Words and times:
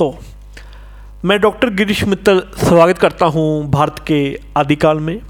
दोस्तों, 0.00 1.28
मैं 1.28 1.38
डॉक्टर 1.40 1.70
गिरीश 1.70 2.02
मित्तल 2.04 2.40
स्वागत 2.58 2.98
करता 2.98 3.26
हूँ 3.26 3.70
भारत 3.70 3.98
के 4.06 4.18
आदिकाल 4.56 4.98
में। 4.98 5.20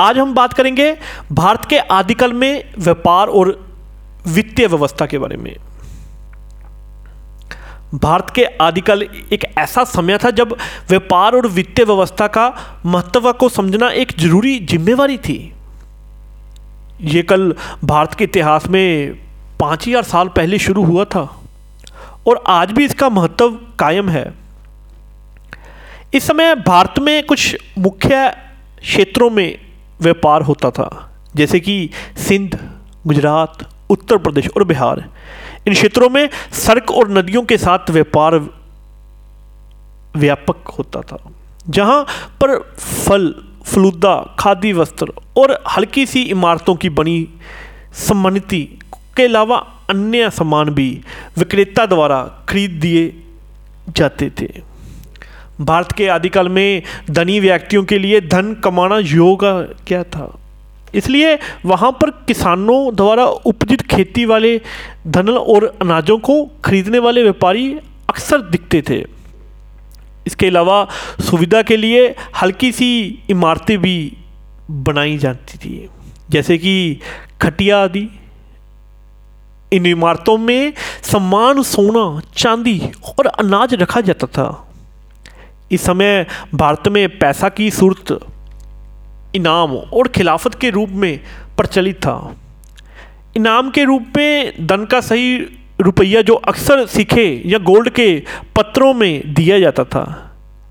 आज 0.00 0.18
हम 0.18 0.32
बात 0.34 0.52
करेंगे 0.52 0.90
भारत 1.32 1.64
के 1.64 1.78
आदिकाल 1.78 2.32
में 2.32 2.72
व्यापार 2.78 3.28
और 3.30 3.50
वित्तीय 4.26 4.66
व्यवस्था 4.66 5.06
के 5.06 5.18
बारे 5.18 5.36
में। 5.36 5.54
भारत 7.94 8.32
के 8.34 8.44
आदिकाल 8.62 9.02
एक 9.02 9.44
ऐसा 9.58 9.84
समय 9.86 10.18
था 10.18 10.30
जब 10.32 10.56
व्यापार 10.88 11.36
और 11.36 11.48
वित्तीय 11.50 11.84
व्यवस्था 11.84 12.26
का 12.28 12.48
महत्व 12.86 13.32
को 13.32 13.48
समझना 13.50 13.90
एक 13.92 14.18
ज़रूरी 14.18 14.58
जिम्मेवारी 14.62 15.18
थी। 15.18 15.38
ये 17.02 17.22
कल 17.24 17.54
भारत 17.84 18.14
के 18.14 18.24
इतिहास 18.24 18.68
में 18.68 19.14
पाँच 19.60 19.88
हज़ार 19.88 20.02
साल 20.04 20.28
पहले 20.28 20.58
शुरू 20.60 20.84
हुआ 20.84 21.04
था। 21.06 21.30
और 22.26 22.42
आज 22.46 22.72
भी 22.72 22.84
इसका 22.84 23.08
महत्व 23.08 23.50
कायम 23.78 24.08
है। 24.08 24.32
इस 26.14 26.26
समय 26.26 26.54
भारत 26.56 26.98
में 26.98 27.26
कुछ 27.26 27.56
मुख्य 27.78 28.28
क्षेत्रों 28.80 29.30
में 29.30 29.58
व्यापार 30.00 30.42
होता 30.42 30.70
था, 30.70 30.88
जैसे 31.36 31.60
कि 31.60 31.90
सिंध, 32.18 32.58
गुजरात, 33.06 33.66
उत्तर 33.90 34.18
प्रदेश 34.18 34.48
और 34.48 34.64
बिहार। 34.64 35.04
इन 35.66 35.74
क्षेत्रों 35.74 36.08
में 36.10 36.28
सड़क 36.54 36.90
और 36.90 37.10
नदियों 37.10 37.42
के 37.42 37.58
साथ 37.58 37.90
व्यापार 37.90 38.38
व्यापक 40.16 40.68
होता 40.68 41.00
था, 41.02 41.18
जहाँ 41.68 42.02
पर 42.40 42.58
फल, 42.78 43.34
फलूदा, 43.64 44.16
खादी 44.38 44.72
वस्त्र 44.72 45.12
और 45.38 45.58
हल्की 45.76 46.06
सी 46.06 46.22
इमारतों 46.22 46.74
की 46.74 46.88
बनी 46.90 47.28
सम्मानिति 47.98 48.62
के 49.16 49.24
अलावा 49.24 49.66
अन्य 49.90 50.30
सामान 50.30 50.70
भी 50.70 50.88
विक्रेता 51.38 51.86
द्वारा 51.86 52.22
खरीद 52.48 52.70
दिए 52.80 53.12
जाते 53.88 54.30
थे। 54.40 54.48
भारत 55.60 55.92
के 55.92 56.06
आदिकाल 56.08 56.48
में 56.48 56.82
धनी 57.10 57.38
व्यक्तियों 57.40 57.84
के 57.84 57.98
लिए 57.98 58.20
धन 58.20 58.54
कमाना 58.54 58.98
योग 58.98 59.44
क्या 59.86 60.02
था? 60.04 60.32
इसलिए 60.94 61.38
वहाँ 61.66 61.90
पर 61.92 62.10
किसानों 62.26 62.94
द्वारा 62.96 63.24
उपजित 63.24 63.82
खेती 63.86 64.24
वाले 64.24 64.60
धन 65.06 65.28
और 65.28 65.64
अनाजों 65.82 66.18
को 66.18 66.44
खरीदने 66.64 66.98
वाले 66.98 67.22
व्यापारी 67.22 67.72
अक्सर 68.08 68.40
दिखते 68.40 68.82
थे। 68.88 69.04
इसके 70.26 70.46
अलावा 70.46 70.86
सुविधा 71.20 71.62
के 71.62 71.76
लिए 71.76 72.06
हल्की 72.42 72.72
सी 72.72 72.88
इमारतें 73.30 73.78
भी 73.78 73.96
बनाई 74.70 75.16
जाती 75.18 75.58
थी, 75.58 75.88
जैसे 76.30 76.58
कि 76.58 77.00
खटिया 77.42 77.82
आदि। 77.82 78.08
इन 79.74 79.86
इमारतों 79.86 80.36
में 80.38 80.72
सम्मान, 81.02 81.62
सोना, 81.62 82.20
चांदी 82.36 82.80
और 83.18 83.26
अनाज 83.26 83.74
रखा 83.74 84.00
जाता 84.00 84.26
था। 84.26 84.46
इस 85.72 85.82
समय 85.82 86.26
भारत 86.54 86.88
में 86.88 87.18
पैसा 87.18 87.48
की 87.48 87.70
सूरत 87.70 88.18
इनाम 89.36 89.76
और 89.76 90.08
खिलाफत 90.08 90.54
के 90.54 90.70
रूप 90.70 90.88
में 90.88 91.20
प्रचलित 91.56 91.96
था। 91.96 92.34
इनाम 93.36 93.70
के 93.70 93.84
रूप 93.84 94.12
में 94.16 94.66
धन 94.66 94.84
का 94.84 95.00
सही 95.00 95.36
रुपया 95.80 96.22
जो 96.22 96.34
अक्सर 96.34 96.84
सिखे 96.86 97.42
या 97.46 97.58
गोल्ड 97.58 97.88
के 97.88 98.22
पत्रों 98.56 98.92
में 98.94 99.34
दिया 99.34 99.58
जाता 99.58 99.84
था। 99.84 100.04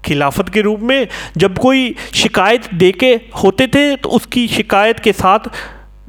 खिलाफत 0.05 0.49
के 0.49 0.61
रूप 0.61 0.79
में 0.79 1.07
जब 1.37 1.57
कोई 1.57 1.95
शिकायत 2.13 2.73
दे 2.73 2.91
के 2.91 3.11
होते 3.43 3.67
थे 3.67 3.95
तो 3.95 4.09
उसकी 4.09 4.47
शिकायत 4.47 4.99
के 4.99 5.13
साथ 5.13 5.49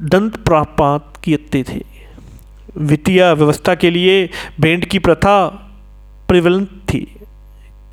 दंत 0.01 0.35
प्राप्त 0.37 1.21
किए 1.23 1.63
थे। 1.63 1.94
वित्तीय 2.77 3.33
व्यवस्था 3.33 3.75
के 3.75 3.89
लिए 3.89 4.29
बैंड 4.59 4.85
की 4.85 4.99
प्रथा 4.99 5.45
प्रिवलन 6.27 6.65
थी। 6.65 7.15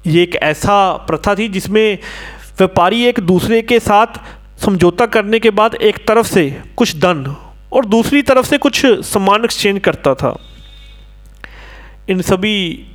ये 0.07 0.23
एक 0.23 0.37
ऐसा 0.37 0.93
प्रथा 0.93 1.35
थी 1.35 1.49
जिसमें 1.49 1.99
व्यापारी 2.59 3.05
एक 3.05 3.21
दूसरे 3.21 3.63
के 3.63 3.81
साथ 3.81 4.07
समझौता 4.59 5.07
करने 5.07 5.39
के 5.39 5.51
बाद 5.51 5.75
एक 5.75 6.07
तरफ़ 6.09 6.27
से 6.27 6.63
कुछ 6.77 6.97
धन 6.97 7.37
और 7.73 7.85
दूसरी 7.85 8.23
तरफ़ 8.23 8.47
से 8.47 8.59
कुछ 8.59 8.87
सामान 8.87 9.45
एक्सचेंज 9.45 9.81
करता 9.81 10.15
था। 10.15 10.37
इन 12.09 12.21
सभी 12.23 12.87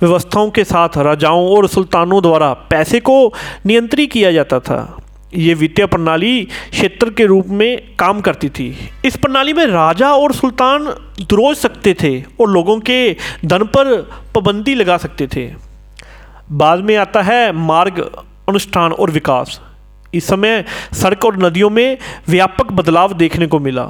व्यवस्थाओं 0.00 0.50
के 0.50 0.64
साथ 0.64 0.88
राजाओं 0.96 1.56
और 1.56 1.68
सुल्तानों 1.68 2.22
द्वारा 2.22 2.52
पैसे 2.52 3.00
को 3.00 3.34
नियंत्रित 3.66 4.12
किया 4.12 4.32
जाता 4.32 4.60
था। 4.60 5.05
ये 5.36 5.54
वित्तीय 5.54 5.86
प्रणाली 5.86 6.44
क्षेत्र 6.70 7.10
के 7.10 7.26
रूप 7.26 7.46
में 7.46 7.96
काम 7.98 8.20
करती 8.20 8.48
थी। 8.48 8.76
इस 9.04 9.16
प्रणाली 9.16 9.52
में 9.52 9.66
राजा 9.66 10.12
और 10.12 10.32
सुल्तान 10.32 10.84
द्रोज 11.20 11.56
सकते 11.56 11.94
थे 12.02 12.20
और 12.40 12.50
लोगों 12.50 12.78
के 12.80 13.16
धन 13.44 13.64
पर 13.64 13.94
पाबंदी 14.34 14.74
लगा 14.74 14.96
सकते 14.96 15.26
थे। 15.26 15.46
बाद 16.52 16.78
में 16.78 16.96
आता 16.96 17.22
है 17.22 17.52
मार्ग, 17.52 18.00
अनुष्ठान 18.48 18.92
और 18.92 19.10
विकास। 19.10 19.60
इस 20.14 20.26
समय 20.26 20.64
सड़क 20.92 21.24
और 21.24 21.36
नदियों 21.36 21.70
में 21.70 21.98
व्यापक 22.28 22.72
बदलाव 22.72 23.12
देखने 23.12 23.46
को 23.46 23.58
मिला। 23.58 23.88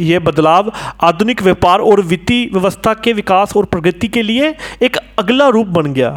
यह 0.00 0.20
बदलाव 0.20 0.72
आधुनिक 1.00 1.42
व्यापार 1.42 1.80
और 1.80 2.00
वित्तीय 2.00 2.48
व्यवस्था 2.52 2.94
के 2.94 3.12
विकास 3.12 3.56
और 3.56 3.64
प्रगति 3.64 4.08
के 4.08 4.22
लिए 4.22 4.54
एक 4.82 4.96
अगला 5.18 5.48
रूप 5.48 5.66
बन 5.66 5.92
गया। 5.92 6.10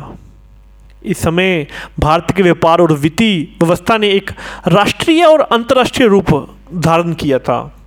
इस 1.06 1.18
समय 1.18 1.68
भारत 2.00 2.28
के 2.38 2.44
व्यापार 2.44 2.80
और 2.80 2.94
वित्तीय 2.94 3.64
व्यवस्था 3.64 3.98
ने 3.98 4.10
एक 4.10 4.32
राष्ट्रीय 4.68 5.24
और 5.24 5.42
अंतर्राष्ट्रीय 5.42 6.08
रूप 6.08 6.56
धारण 6.74 7.14
किया 7.14 7.40
था। 7.40 7.78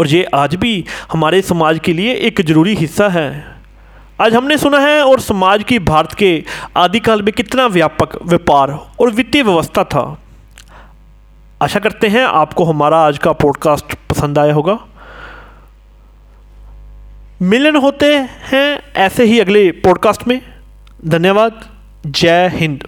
और 0.00 0.06
ये 0.06 0.24
आज 0.24 0.54
भी 0.54 0.84
हमारे 1.12 1.42
समाज 1.42 1.78
के 1.84 1.92
लिए 1.92 2.14
एक 2.14 2.40
ज़रूरी 2.40 2.74
हिस्सा 2.74 3.08
है। 3.08 3.56
आज 4.20 4.34
हमने 4.34 4.58
सुना 4.58 4.78
है 4.78 5.02
और 5.02 5.20
समाज 5.20 5.64
की 5.64 5.78
भारत 5.78 6.12
के 6.12 6.44
आदिकाल 6.76 7.22
में 7.22 7.32
कितना 7.32 7.66
व्यापक 7.66 8.26
व्यापार 8.26 8.70
और 9.00 9.10
वित्तीय 9.10 9.42
व्यवस्था 9.42 9.84
था। 9.84 10.20
आशा 11.62 11.78
करते 11.78 12.08
हैं 12.08 12.24
आपको 12.24 12.64
हमारा 12.64 12.98
आज 12.98 13.18
का 13.18 13.32
पॉडकास्ट 13.32 13.94
पसंद 14.10 14.38
आया 14.38 14.54
होगा। 14.54 14.78
मिलन 17.42 17.76
होते 17.76 18.14
हैं 18.52 18.92
ऐसे 18.96 19.24
ही 19.24 19.40
अगले 19.40 19.70
पॉडकास्ट 19.70 20.28
में। 20.28 20.40
धन्यवाद। 21.04 21.77
Jai 22.12 22.48
Hind. 22.48 22.84